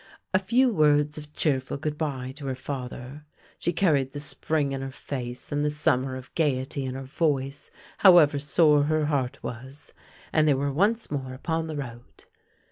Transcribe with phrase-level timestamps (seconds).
[0.33, 3.23] A few words of cheerful good bye to her father—
[3.59, 7.69] she carried the spring in her face and the summer of gaiety in her voice
[7.99, 9.93] however sore her heart was—
[10.33, 12.25] and they were once more upon the road.